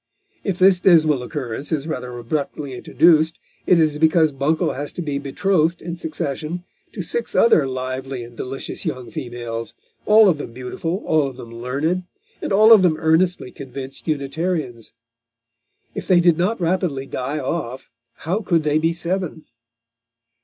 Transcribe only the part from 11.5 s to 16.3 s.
learned, and all of them earnestly convinced Unitarians. If they